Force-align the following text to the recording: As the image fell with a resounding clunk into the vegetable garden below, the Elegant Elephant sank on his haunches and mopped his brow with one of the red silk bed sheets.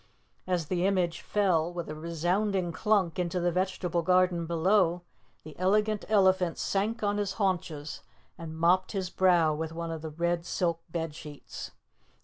As 0.47 0.65
the 0.65 0.83
image 0.87 1.21
fell 1.21 1.71
with 1.71 1.87
a 1.87 1.93
resounding 1.93 2.71
clunk 2.71 3.19
into 3.19 3.39
the 3.39 3.51
vegetable 3.51 4.01
garden 4.01 4.47
below, 4.47 5.03
the 5.43 5.55
Elegant 5.59 6.05
Elephant 6.09 6.57
sank 6.57 7.03
on 7.03 7.17
his 7.19 7.33
haunches 7.33 8.01
and 8.35 8.57
mopped 8.57 8.93
his 8.93 9.11
brow 9.11 9.53
with 9.53 9.71
one 9.73 9.91
of 9.91 10.01
the 10.01 10.09
red 10.09 10.43
silk 10.43 10.81
bed 10.89 11.13
sheets. 11.13 11.69